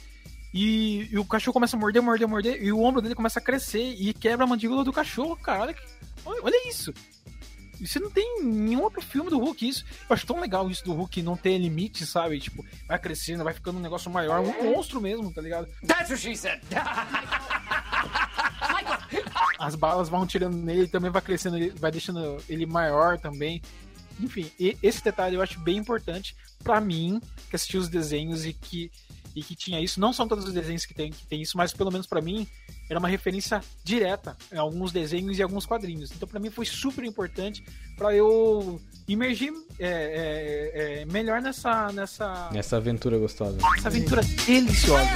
[0.52, 3.42] e, e o cachorro começa a morder, morder, morder, e o ombro dele começa a
[3.42, 5.74] crescer e quebra a mandíbula do cachorro, cara.
[6.24, 6.92] Olha, olha, isso.
[7.80, 9.84] Isso não tem em nenhum outro filme do Hulk isso.
[10.08, 12.38] Eu acho tão legal isso do Hulk não ter limite, sabe?
[12.38, 15.66] Tipo, vai crescendo, vai ficando um negócio maior, um monstro mesmo, tá ligado?
[15.87, 16.60] That's what she said.
[19.58, 23.60] as balas vão tirando nele, também vai crescendo, vai deixando ele maior também.
[24.20, 28.53] Enfim, e- esse detalhe eu acho bem importante pra mim, que assistiu os desenhos e
[28.53, 28.90] que,
[29.35, 29.98] e que tinha isso.
[30.00, 32.46] Não são todos os desenhos que tem, que tem isso, mas pelo menos pra mim
[32.88, 36.11] era uma referência direta em alguns desenhos e alguns quadrinhos.
[36.12, 37.64] Então pra mim foi super importante
[37.96, 43.59] pra eu imergir é, é, é, melhor nessa, nessa, Essa aventura gostosa.
[43.79, 45.09] essa aventura deliciosa.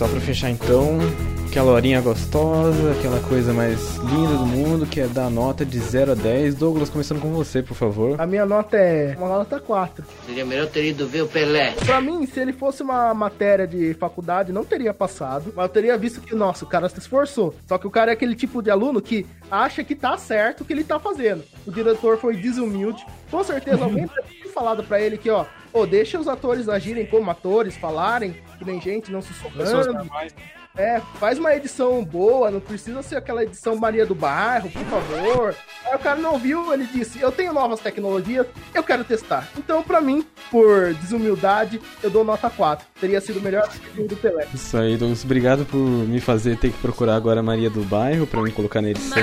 [0.00, 0.98] Só pra fechar então,
[1.46, 6.12] aquela horinha gostosa, aquela coisa mais linda do mundo, que é dar nota de 0
[6.12, 6.54] a 10.
[6.54, 8.18] Douglas, começando com você, por favor.
[8.18, 10.02] A minha nota é uma nota 4.
[10.24, 11.72] Seria melhor ter ido ver o Pelé.
[11.84, 15.52] Pra mim, se ele fosse uma matéria de faculdade, não teria passado.
[15.54, 17.54] Mas eu teria visto que, nossa, o cara se esforçou.
[17.68, 20.64] Só que o cara é aquele tipo de aluno que acha que tá certo o
[20.64, 21.44] que ele tá fazendo.
[21.66, 23.04] O diretor foi desumilde.
[23.30, 24.08] Com certeza alguém
[24.42, 28.34] ter falado pra ele que, ó, ô, deixa os atores agirem como atores, falarem.
[28.60, 29.92] Que nem gente, não se socando.
[29.92, 30.34] normais.
[30.76, 35.56] É, faz uma edição boa, não precisa ser aquela edição Maria do Bairro, por favor.
[35.84, 39.48] Aí o cara não viu, ele disse: Eu tenho novas tecnologias, eu quero testar.
[39.58, 42.86] Então, pra mim, por desumildade, eu dou nota 4.
[43.00, 44.46] Teria sido o melhor filme do Pelé.
[44.54, 45.24] Isso aí, Douglas.
[45.24, 48.80] Obrigado por me fazer ter que procurar agora a Maria do Bairro pra me colocar
[48.80, 49.18] na edição.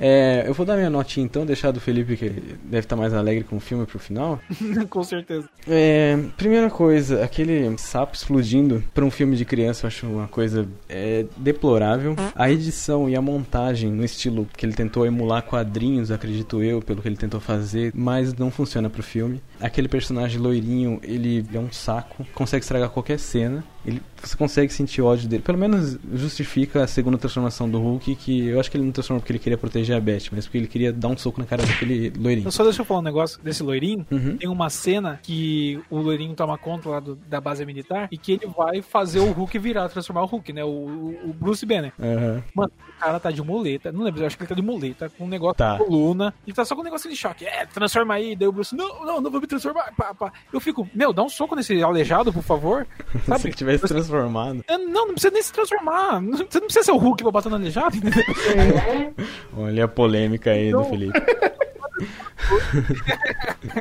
[0.00, 2.28] É, eu vou dar minha notinha então, deixar do Felipe, que
[2.64, 4.40] deve estar mais alegre com o filme pro final.
[4.90, 5.48] Com certeza.
[5.68, 10.66] É, primeira coisa, aquele sapo explodindo pra um filme de criança eu acho uma coisa
[10.88, 12.14] é, deplorável.
[12.34, 17.02] A edição e a montagem no estilo que ele tentou emular quadrinhos, acredito eu, pelo
[17.02, 19.40] que ele tentou fazer, mas não funciona pro filme.
[19.60, 23.64] Aquele personagem loirinho, ele é um saco, consegue estragar qualquer cena.
[23.86, 25.42] Ele, você consegue sentir ódio dele.
[25.42, 29.20] Pelo menos justifica a segunda transformação do Hulk, que eu acho que ele não transformou
[29.20, 31.64] porque ele queria proteger a Beth, mas porque ele queria dar um soco na cara
[31.64, 32.50] daquele loirinho.
[32.50, 34.04] Só deixa eu falar um negócio desse loirinho.
[34.10, 34.36] Uhum.
[34.36, 38.32] Tem uma cena que o loirinho toma conta lá do- da base militar e que
[38.32, 40.64] ele vai fazer o Hulk virar, transformar o Hulk, né?
[40.64, 41.92] O, o- Bruce Banner.
[42.00, 42.42] Aham.
[42.54, 43.92] Mano, o cara tá de muleta.
[43.92, 45.72] Não lembro, eu acho que ele tá de muleta, com um negócio Tá.
[45.74, 46.34] na coluna.
[46.46, 47.44] Ele tá só com um negócio de choque.
[47.46, 48.34] É, transforma aí.
[48.34, 49.92] Daí o Bruce, não, não, não vou me transformar.
[49.96, 50.32] Pá, pá.
[50.52, 52.84] Eu fico, meu, dá um soco nesse aleijado, por favor.
[53.22, 53.42] Se Sabe?
[53.76, 54.64] Ele tivesse transformado.
[54.68, 56.20] É, Não, não precisa nem se transformar.
[56.24, 58.24] Você não precisa ser o Hulk pra bater no aleijado, entendeu?
[59.56, 61.20] Olha a polêmica aí do Felipe.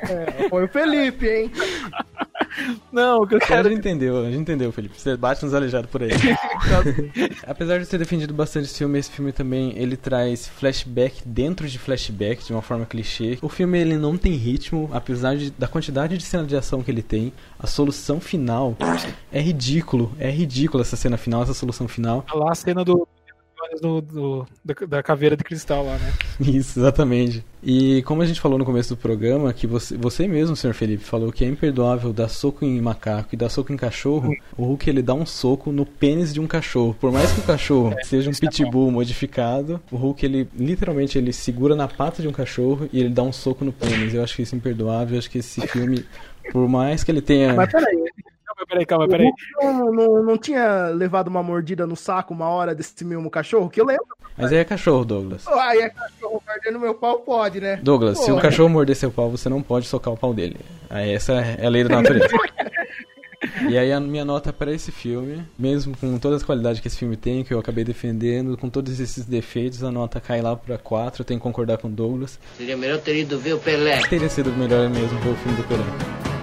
[0.09, 1.51] É, foi o Felipe, hein?
[2.91, 3.69] Não, o que eu A quero.
[3.69, 4.99] gente entendeu, a gente entendeu, Felipe.
[4.99, 6.09] Você bate nos aleijados por aí.
[7.45, 11.77] Apesar de ter defendido bastante esse filme, esse filme também ele traz flashback dentro de
[11.77, 13.37] flashback de uma forma clichê.
[13.41, 16.91] O filme ele não tem ritmo, apesar de, da quantidade de cena de ação que
[16.91, 17.33] ele tem.
[17.59, 18.75] A solução final
[19.31, 22.25] é ridículo, é ridículo essa cena final, essa solução final.
[22.33, 23.07] Lá a cena do.
[23.81, 24.47] Do- do-
[24.87, 26.13] da, caveira de cristal lá, né?
[26.39, 27.43] Isso, exatamente.
[27.63, 31.03] E como a gente falou no começo do programa, que você, você mesmo, senhor Felipe,
[31.03, 34.89] falou que é imperdoável dar soco em macaco e dar soco em cachorro, o Hulk
[34.89, 36.95] ele dá um soco no pênis de um cachorro.
[36.99, 41.75] Por mais que o cachorro seja um pitbull modificado, o Hulk ele literalmente ele segura
[41.75, 44.13] na pata de um cachorro e ele dá um soco no pênis.
[44.13, 46.05] Eu acho que isso é imperdoável, eu acho que esse filme,
[46.51, 48.03] por mais que ele tenha Mas peraí,
[48.55, 49.31] Calma, peraí, calma, o peraí.
[49.61, 53.69] Não, não, não tinha levado uma mordida no saco uma hora desse mesmo cachorro?
[53.69, 54.05] Que eu lembro.
[54.37, 55.47] Mas aí é cachorro, Douglas.
[55.47, 57.79] Aí é cachorro mordendo meu pau, pode, né?
[57.81, 60.57] Douglas, se Pô, um cachorro morder seu pau, você não pode socar o pau dele.
[60.89, 62.27] Aí essa é a lei da natureza.
[63.69, 66.97] E aí a minha nota para esse filme, mesmo com todas as qualidades que esse
[66.97, 70.77] filme tem, que eu acabei defendendo, com todos esses defeitos, a nota cai lá para
[70.77, 72.39] 4, eu tenho que concordar com o Douglas.
[72.57, 74.01] Seria melhor ter ido ver o Pelé.
[74.07, 76.34] Teria sido melhor mesmo ver o filme do Pelé.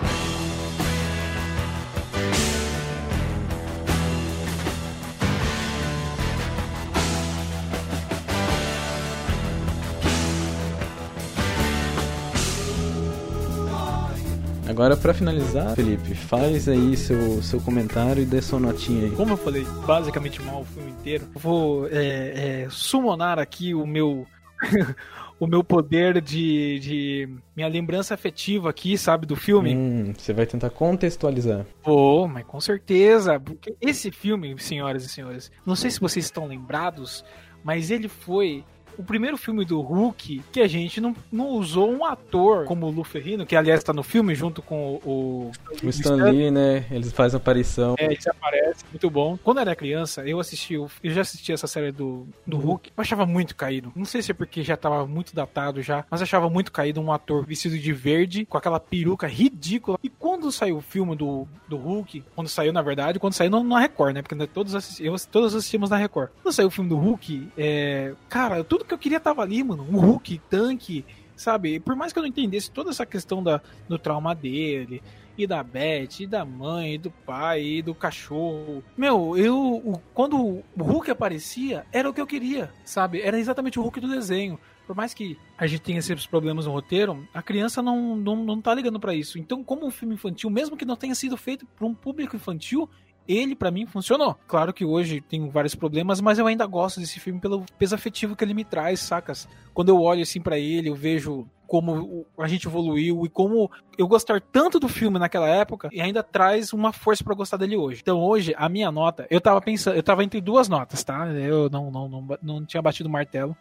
[14.73, 19.11] Agora, pra finalizar, Felipe, faz aí seu, seu comentário e dê sua notinha aí.
[19.11, 23.87] Como eu falei basicamente mal o filme inteiro, eu vou é, é, summonar aqui o
[23.87, 24.27] meu.
[25.39, 27.29] o meu poder de, de.
[27.55, 29.77] minha lembrança afetiva aqui, sabe, do filme.
[29.77, 31.67] Hum, você vai tentar contextualizar.
[31.85, 33.39] Vou, mas com certeza.
[33.39, 37.23] Porque esse filme, senhoras e senhores, não sei se vocês estão lembrados,
[37.63, 38.65] mas ele foi
[38.99, 42.91] o primeiro filme do Hulk que a gente não, não usou um ator como o
[42.91, 45.51] Lu Ferrino, que aliás está no filme junto com o.
[45.83, 46.85] O Stan Lee, né?
[46.91, 47.95] Eles fazem aparição.
[47.99, 49.37] É, ele aparece, muito bom.
[49.43, 52.91] Quando eu era criança, eu assisti, o- eu já assisti essa série do, do Hulk,
[52.97, 53.93] eu achava muito caído.
[53.97, 57.13] Não sei se é porque já tava muito datado já, mas achava muito caído um
[57.13, 59.99] ator vestido de verde, com aquela peruca ridícula.
[60.03, 63.81] E quando saiu o filme do, do Hulk, quando saiu, na verdade, quando saiu na
[63.81, 64.23] Record, né?
[64.23, 66.31] Porque todos, assisti, eu, todos assistimos na Record.
[66.43, 69.87] Quando saiu o filme do Hulk, é, cara, tudo que eu queria tava ali, mano.
[69.91, 71.05] Um Hulk, tanque,
[71.37, 71.81] sabe?
[71.81, 75.03] Por mais que eu não entendesse toda essa questão da, do trauma dele,
[75.37, 78.83] e da Beth, e da mãe, e do pai, e do cachorro.
[78.97, 80.01] Meu, eu.
[80.15, 83.21] quando o Hulk aparecia, era o que eu queria, sabe?
[83.21, 84.59] Era exatamente o Hulk do desenho.
[84.87, 88.61] Por mais que a gente tenha esses problemas no roteiro, a criança não, não, não
[88.61, 89.39] tá ligando pra isso.
[89.39, 92.91] Então, como um filme infantil, mesmo que não tenha sido feito pra um público infantil,
[93.27, 94.37] ele pra mim funcionou.
[94.47, 98.37] Claro que hoje tem vários problemas, mas eu ainda gosto desse filme pelo peso afetivo
[98.37, 99.49] que ele me traz, sacas?
[99.73, 104.07] Quando eu olho assim pra ele, eu vejo como a gente evoluiu e como eu
[104.07, 108.01] gostar tanto do filme naquela época e ainda traz uma força pra gostar dele hoje.
[108.03, 111.27] Então hoje a minha nota, eu tava pensando, eu tava entre duas notas, tá?
[111.29, 113.57] Eu não não não, não tinha batido o martelo.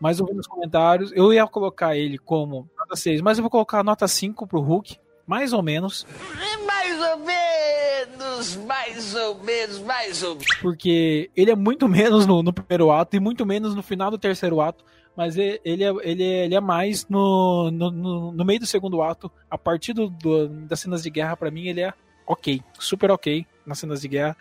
[0.00, 3.78] Mas ouvindo os comentários, eu ia colocar ele como nota 6, mas eu vou colocar
[3.78, 6.04] a nota 5 pro Hulk, mais ou menos,
[6.34, 7.43] Mais ou menos,
[8.66, 10.46] mais ou menos, mais ou menos.
[10.60, 14.18] porque ele é muito menos no, no primeiro ato e muito menos no final do
[14.18, 14.84] terceiro ato
[15.16, 19.00] mas e- ele é, ele é, ele é mais no, no, no, meio do segundo
[19.00, 19.30] ato.
[19.48, 21.94] A partir do, do- das cenas de guerra, pra mim, ele é
[22.26, 22.60] ok.
[22.80, 24.36] Super ok nas cenas de guerra,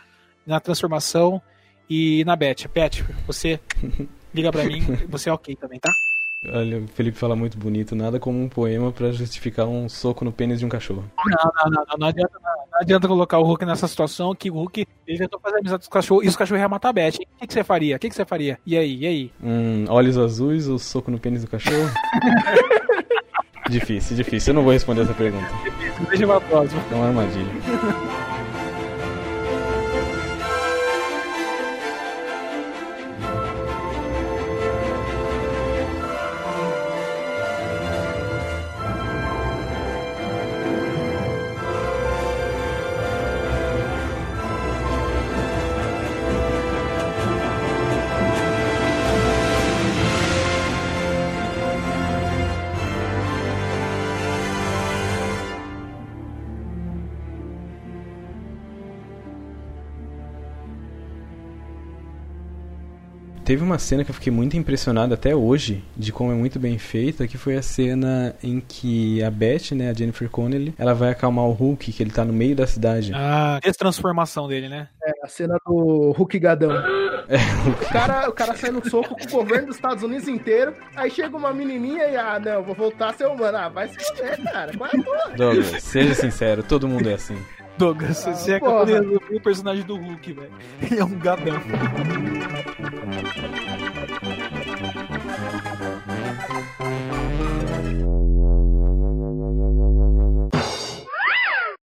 [0.47, 1.39] na transformação
[1.88, 2.68] e na Beth.
[2.74, 3.59] Beth, você
[4.34, 5.91] liga pra mim, você é ok também, tá?
[6.51, 10.31] Olha, o Felipe fala muito bonito, nada como um poema pra justificar um soco no
[10.31, 11.05] pênis de um cachorro.
[11.17, 14.51] Não, não, não, não, não adianta, não, não adianta colocar o Hulk nessa situação que
[14.51, 16.93] o Hulk ele tentou fazer amizade com os cachorros e os cachorros iam matar a
[16.93, 17.11] Beth.
[17.11, 17.95] O que, que você faria?
[17.95, 18.59] O que, que você faria?
[18.65, 19.31] E aí, e aí?
[19.41, 21.89] Hum, olhos azuis ou soco no pênis do cachorro?
[23.69, 24.51] difícil, difícil.
[24.51, 25.47] Eu não vou responder essa pergunta.
[26.09, 26.81] Deixa pra próxima.
[26.91, 28.22] É uma armadilha.
[63.53, 66.79] Teve uma cena que eu fiquei muito impressionado até hoje de como é muito bem
[66.79, 71.11] feita, que foi a cena em que a Beth, né, a Jennifer Connelly, ela vai
[71.11, 73.11] acalmar o Hulk, que ele tá no meio da cidade.
[73.13, 74.87] Ah, destransformação dele, né?
[75.05, 76.71] É, a cena do Hulk Gadão.
[76.71, 77.37] É,
[77.69, 81.11] O cara, o cara sai no soco com o governo dos Estados Unidos inteiro, aí
[81.11, 83.55] chega uma menininha e, ah, não, vou voltar a ser humano.
[83.55, 84.75] Ah, vai se fuder, cara.
[84.75, 85.37] Qual é a porra?
[85.37, 87.37] Douglas, seja sincero, todo mundo é assim.
[87.78, 88.71] Douglas, você é porra.
[88.71, 90.51] capaz de resolver o personagem do Hulk, velho.
[90.82, 91.61] Ele é um gadão.